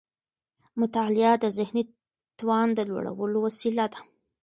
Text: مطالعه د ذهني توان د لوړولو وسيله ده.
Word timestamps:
مطالعه 0.79 1.33
د 1.43 1.45
ذهني 1.57 1.83
توان 2.39 2.67
د 2.75 2.79
لوړولو 2.89 3.37
وسيله 3.47 3.85
ده. 3.93 3.99